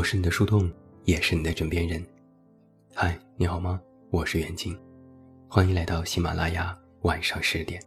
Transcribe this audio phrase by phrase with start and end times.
[0.00, 0.72] 我是你的树洞，
[1.04, 2.02] 也是你的枕边人。
[2.94, 3.78] 嗨，你好吗？
[4.08, 4.74] 我是袁静，
[5.46, 7.78] 欢迎来到喜马拉雅晚上十点。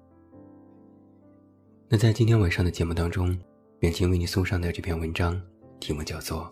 [1.90, 3.36] 那在今天晚上的节目当中，
[3.80, 5.42] 袁静为你送上的这篇文章，
[5.80, 6.42] 题目叫做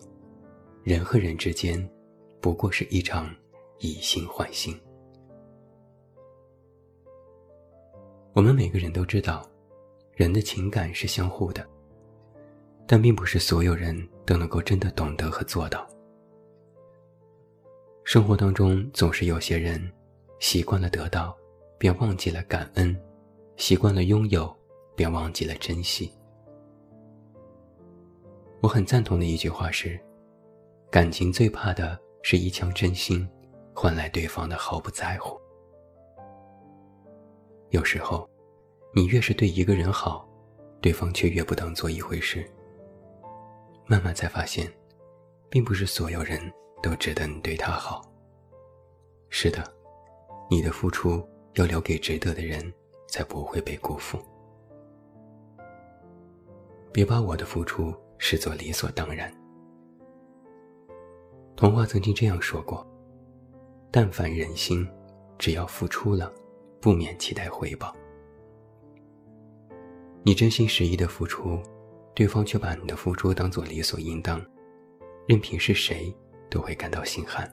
[0.82, 1.88] 人和人之间
[2.40, 3.32] 不过是一场
[3.78, 4.74] 以心换心》。
[8.32, 9.48] 我们每个人都知道，
[10.16, 11.64] 人的情感是相互的。
[12.92, 13.96] 但并不是所有人
[14.26, 15.88] 都能够真的懂得和做到。
[18.04, 19.90] 生活当中总是有些人，
[20.40, 21.34] 习惯了得到，
[21.78, 22.94] 便忘记了感恩；
[23.56, 24.54] 习惯了拥有，
[24.94, 26.12] 便忘记了珍惜。
[28.60, 29.98] 我很赞同的一句话是：
[30.90, 33.26] 感情最怕的是一腔真心，
[33.74, 35.40] 换来对方的毫不在乎。
[37.70, 38.28] 有时候，
[38.94, 40.28] 你越是对一个人好，
[40.82, 42.46] 对方却越不当做一回事。
[43.92, 44.72] 慢慢才发现，
[45.50, 46.40] 并不是所有人
[46.82, 48.00] 都值得你对他好。
[49.28, 49.62] 是的，
[50.48, 51.22] 你的付出
[51.56, 52.72] 要留给值得的人，
[53.06, 54.18] 才不会被辜负。
[56.90, 59.30] 别把我的付出视作理所当然。
[61.54, 62.86] 童话曾经这样说过
[63.92, 64.88] ：“但凡人心，
[65.36, 66.32] 只要付出了，
[66.80, 67.94] 不免期待回报。”
[70.24, 71.62] 你真心实意的付出。
[72.14, 74.44] 对方却把你的付出当作理所应当，
[75.26, 76.14] 任凭是谁
[76.50, 77.50] 都会感到心寒。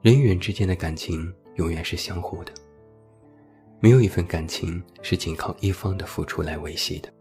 [0.00, 2.52] 人与人之间的感情永远是相互的，
[3.78, 7.12] 没有一份感情是仅靠一方的付出来维系的。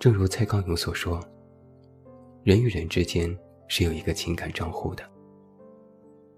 [0.00, 1.20] 正如蔡康永所说
[2.42, 5.08] ：“人与人之间是有一个情感账户的，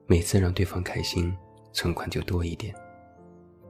[0.06, 1.34] 每次让对方开心，
[1.72, 2.74] 存款就多一点；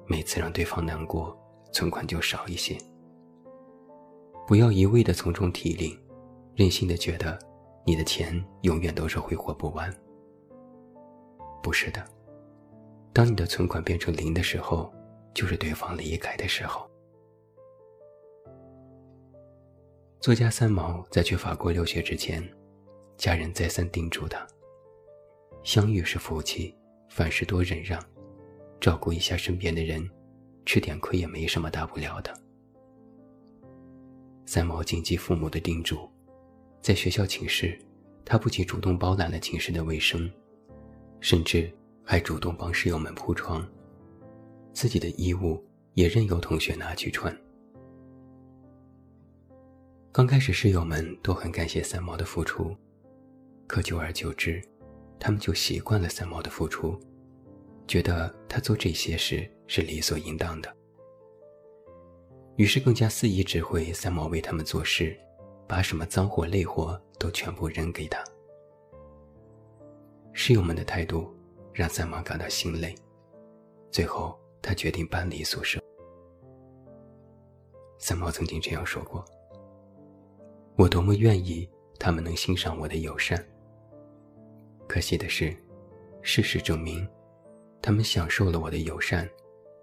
[0.07, 1.39] 每次让对方难过，
[1.73, 2.77] 存款就少一些。”
[4.53, 5.99] 不要一味的从中提领，
[6.55, 7.39] 任性的觉得
[7.87, 9.91] 你的钱永远都是挥霍不完。
[11.63, 12.07] 不是的，
[13.15, 14.93] 当你的存款变成零的时候，
[15.33, 16.87] 就是对方离开的时候。
[20.21, 22.47] 作家三毛在去法国留学之前，
[23.17, 24.47] 家人再三叮嘱他：
[25.63, 26.77] 相遇是福气，
[27.09, 27.99] 凡事多忍让，
[28.79, 30.07] 照顾一下身边的人，
[30.67, 32.39] 吃点亏也没什么大不了的。
[34.45, 36.09] 三毛谨记父母的叮嘱，
[36.81, 37.79] 在学校寝室，
[38.25, 40.31] 他不仅主动包揽了寝室的卫生，
[41.21, 41.73] 甚至
[42.05, 43.67] 还主动帮室友们铺床，
[44.73, 45.63] 自己的衣物
[45.95, 47.35] 也任由同学拿去穿。
[50.11, 52.77] 刚开始，室友们都很感谢三毛的付出，
[53.67, 54.63] 可久而久之，
[55.19, 57.01] 他们就习惯了三毛的付出，
[57.87, 60.77] 觉得他做这些事是理所应当的。
[62.57, 65.19] 于是更加肆意指挥三毛为他们做事，
[65.67, 68.23] 把什么脏活累活都全部扔给他。
[70.35, 71.35] 室友们的态度
[71.73, 72.95] 让三毛感到心累，
[73.91, 75.81] 最后他决定搬离宿舍。
[77.99, 79.25] 三毛曾经这样说过
[80.77, 81.67] ：“我多么愿意
[81.99, 83.43] 他们能欣赏我的友善，
[84.87, 85.57] 可惜的是，
[86.21, 87.09] 事实证明，
[87.81, 89.27] 他们享受了我的友善，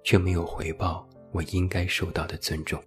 [0.04, 2.82] 却没有回报。”我应该受到的尊重，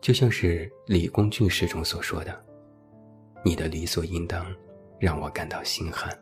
[0.00, 2.44] 就像是李公俊诗中所说的
[3.44, 4.54] ：“你的理所应当，
[4.98, 6.16] 让我感到心寒。”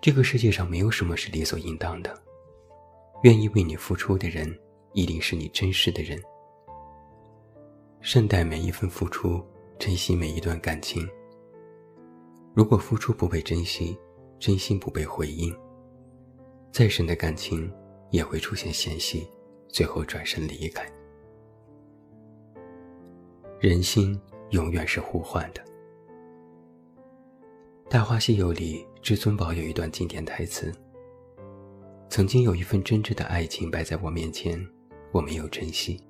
[0.00, 2.22] 这个世界上没有什么是理所应当的，
[3.22, 4.58] 愿意为你付出的人，
[4.92, 6.20] 一定是你珍视的人。
[8.00, 9.42] 善待每一份付出，
[9.78, 11.08] 珍惜每一段感情。
[12.52, 13.96] 如果付出不被珍惜，
[14.38, 15.56] 真心不被回应。
[16.72, 17.70] 再深的感情
[18.10, 19.28] 也会出现嫌隙，
[19.68, 20.90] 最后转身离开。
[23.60, 24.18] 人心
[24.50, 25.62] 永远是互换的。
[27.90, 30.72] 《大话西游》里，至尊宝有一段经典台词
[32.08, 34.58] ：“曾经有一份真挚的爱情摆在我面前，
[35.12, 36.02] 我没有珍惜，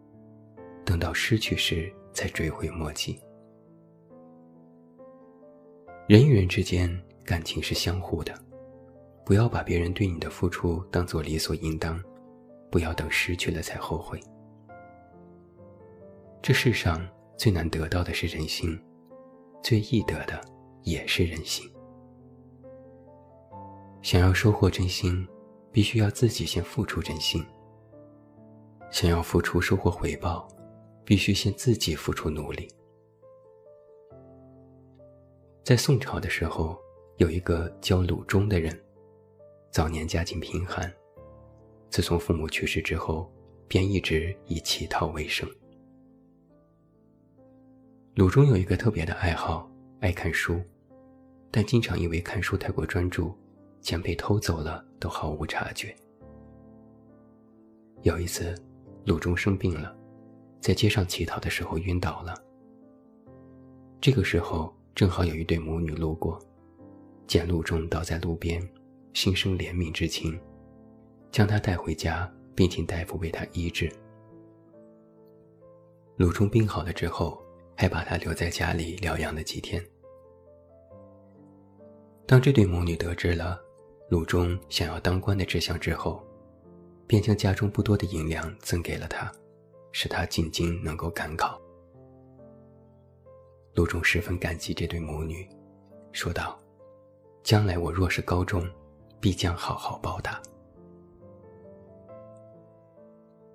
[0.84, 3.18] 等到失去时才追悔莫及。”
[6.06, 6.88] 人与人之间
[7.24, 8.32] 感情是相互的。
[9.32, 11.98] 不要把别人对你的付出当做理所应当，
[12.70, 14.20] 不要等失去了才后悔。
[16.42, 17.00] 这世上
[17.38, 18.78] 最难得到的是人心，
[19.62, 20.38] 最易得的
[20.82, 21.66] 也是人心。
[24.02, 25.26] 想要收获真心，
[25.72, 27.42] 必须要自己先付出真心；
[28.90, 30.46] 想要付出收获回报，
[31.06, 32.68] 必须先自己付出努力。
[35.64, 36.78] 在宋朝的时候，
[37.16, 38.78] 有一个叫鲁中的人。
[39.72, 40.92] 早年家境贫寒，
[41.88, 43.32] 自从父母去世之后，
[43.66, 45.48] 便一直以乞讨为生。
[48.14, 49.66] 鲁中有一个特别的爱好，
[50.00, 50.60] 爱看书，
[51.50, 53.34] 但经常因为看书太过专注，
[53.80, 55.96] 钱被偷走了都毫无察觉。
[58.02, 58.54] 有一次，
[59.06, 59.96] 鲁中生病了，
[60.60, 62.34] 在街上乞讨的时候晕倒了。
[64.02, 66.38] 这个时候正好有一对母女路过，
[67.26, 68.62] 见鲁中倒在路边，
[69.12, 70.40] 心生怜悯之情，
[71.30, 73.92] 将他带回家，并请大夫为他医治。
[76.16, 77.40] 鲁中病好了之后。
[77.74, 79.84] 还把他留在家里疗养了几天。
[82.26, 83.58] 当这对母女得知了
[84.08, 86.22] 鲁中想要当官的志向之后，
[87.06, 89.32] 便将家中不多的银两赠给了他，
[89.90, 91.60] 使他进京能够赶考。
[93.74, 95.48] 鲁中十分感激这对母女，
[96.12, 96.56] 说道
[97.42, 98.64] ：“将来我若是高中，
[99.22, 100.38] 必将好好报答。”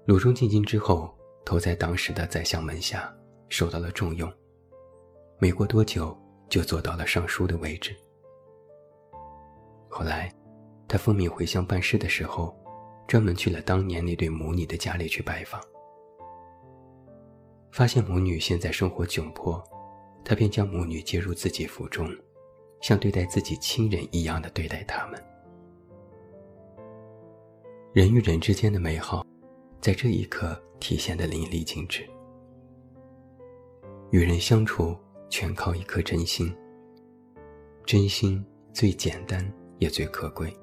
[0.07, 1.15] 鲁中进京之后，
[1.45, 3.13] 投在当时的宰相门下。
[3.49, 4.29] 受到了重用，
[5.39, 6.13] 没过多久
[6.49, 7.95] 就做到了尚书的位置。
[9.87, 10.29] 后来，
[10.85, 12.53] 他奉命回乡办事的时候，
[13.07, 15.61] 专门去了当年那对母女的家里去拜访。
[17.71, 19.63] 发现母女现在生活窘迫，
[20.25, 22.13] 他便将母女接入自己府中，
[22.81, 25.23] 像对待自己亲人一样的对待他们。
[27.97, 29.25] 人与人之间的美好，
[29.81, 32.07] 在这一刻体现的淋漓尽致。
[34.11, 34.95] 与人相处，
[35.31, 36.55] 全靠一颗真心。
[37.87, 40.55] 真心最简单，也最可贵。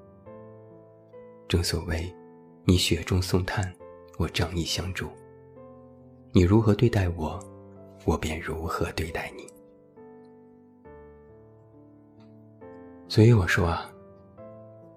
[1.49, 2.09] 正所谓，
[2.63, 3.69] 你雪中送炭，
[4.17, 5.09] 我仗义相助。
[6.31, 7.37] 你如何对待我，
[8.05, 9.45] 我便如何对待你。
[13.09, 13.93] 所以我说啊，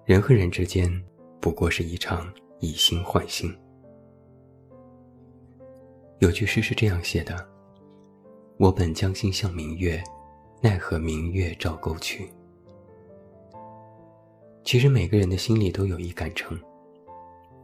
[0.04, 0.88] 人和人之间，
[1.40, 3.54] 不过是一场以心换心。
[6.18, 7.48] 有句诗是这样写的。
[8.56, 10.02] 我本将心向明月，
[10.60, 12.28] 奈何明月照沟渠。
[14.64, 16.58] 其实每个人的心里都有一杆秤，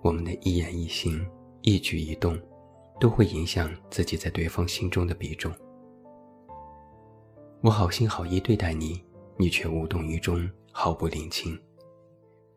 [0.03, 1.29] 我们的一言一行、
[1.62, 2.41] 一举一动，
[3.00, 5.53] 都会影响自己在对方心中的比重。
[7.61, 9.03] 我好心好意对待你，
[9.37, 11.61] 你却无动于衷，毫不领情，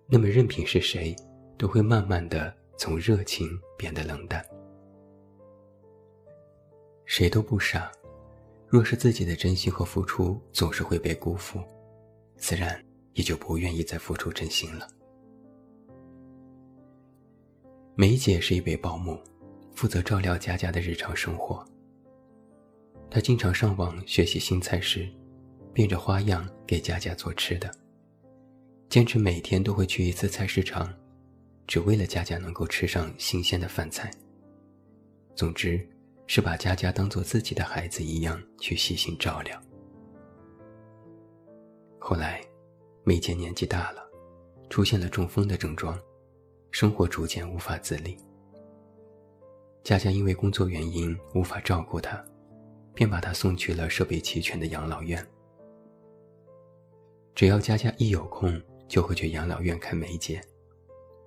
[0.09, 1.15] 那么任凭是谁，
[1.57, 4.44] 都会慢慢的从热情变得冷淡。
[7.06, 7.92] 谁都不傻。
[8.69, 11.62] 若是自己的真心和付出总是会被辜负，
[12.36, 12.83] 自然
[13.13, 14.86] 也就不愿意再付出真心了。
[17.95, 19.18] 梅姐是一位保姆，
[19.74, 21.65] 负责照料佳佳的日常生活。
[23.09, 25.09] 她经常上网学习新菜式，
[25.74, 27.74] 变着花样给佳佳做吃的，
[28.89, 30.94] 坚持每天都会去一次菜市场，
[31.66, 34.12] 只为了佳佳能够吃上新鲜的饭菜。
[35.36, 35.88] 总之。
[36.30, 39.57] 是把佳佳当做自己的孩子一样去细心照料。
[41.98, 42.42] 后来，
[43.06, 44.06] 梅姐年纪大了，
[44.69, 45.98] 出现了中风的症状，
[46.69, 48.18] 生活逐渐无法自理。
[49.86, 52.22] 佳佳因为工作原因无法照顾她，
[52.94, 55.25] 便把她送去了设备齐全的养老院。
[57.33, 60.42] 只要佳佳一有空，就会去养老院看梅姐，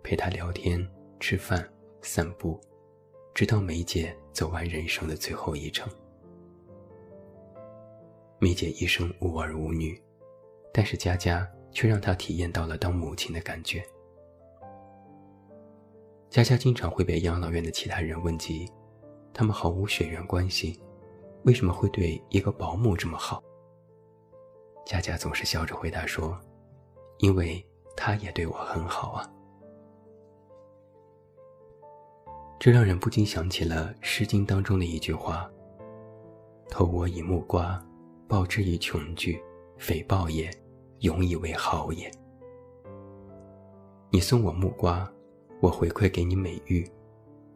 [0.03, 0.87] 陪她聊天、
[1.19, 1.69] 吃饭、
[2.03, 2.61] 散步。
[3.33, 5.91] 直到梅姐走完人生的最后一程。
[8.39, 9.99] 梅姐一生无儿无女，
[10.73, 13.83] 但是佳佳却让她体验到了当母亲的感觉。
[16.29, 18.69] 佳佳经常会被养老院的其他人问及，
[19.33, 20.79] 他们毫无血缘关系，
[21.45, 23.43] 为什么会对一个保姆这么好？
[24.85, 26.39] 佳佳总是笑着回答说
[27.21, 27.65] ：“因为
[27.97, 29.31] 他也对我很好啊。”
[32.59, 35.51] 这让人不禁想起了《诗经》当中的一句话
[36.69, 37.83] ：“投我以木瓜，
[38.29, 39.41] 报之以琼琚，
[39.79, 40.51] 匪报也，
[40.99, 42.11] 永以为好也。”
[44.13, 45.11] 你送我木瓜，
[45.61, 46.87] 我回馈给你美玉，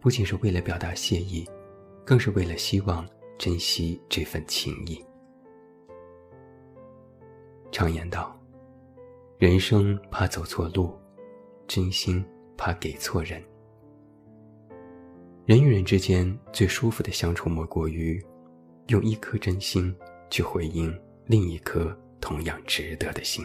[0.00, 1.46] 不仅是为了表达谢意，
[2.04, 3.06] 更是为了希望
[3.36, 5.04] 珍惜这份情谊。
[7.70, 8.38] 常言道
[9.44, 10.98] ：“人生怕走错路，
[11.68, 12.24] 真心
[12.56, 13.44] 怕给错人。”
[15.44, 18.24] 人与人之间最舒服的相处，莫过于
[18.86, 19.94] 用一颗真心
[20.30, 23.44] 去回应另一颗同样值得的心。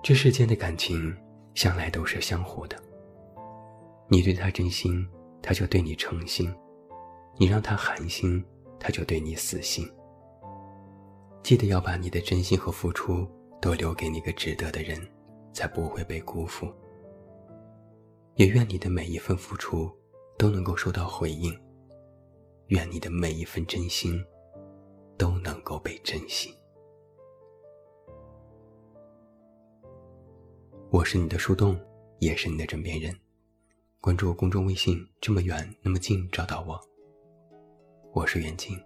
[0.00, 1.12] 这世间的感情
[1.54, 2.80] 向来都是相互的，
[4.06, 5.04] 你对他真心，
[5.42, 6.46] 他就对你诚心；
[7.36, 8.40] 你让他寒心，
[8.78, 9.84] 他就对你死心。
[11.42, 13.26] 记得要把你的真心和付出
[13.60, 15.00] 都留给那个值得的人，
[15.52, 16.72] 才不会被辜负。
[18.36, 19.90] 也愿你的每一份付出
[20.38, 21.52] 都能够收到回应，
[22.68, 24.24] 愿你的每一份真心
[25.18, 26.56] 都能够被珍惜。
[30.90, 31.78] 我是你的树洞，
[32.20, 33.14] 也是你的枕边人。
[34.00, 36.80] 关注公众微信，这么远那么近，找到我。
[38.12, 38.78] 我是袁静，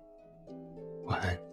[1.04, 1.45] 晚安。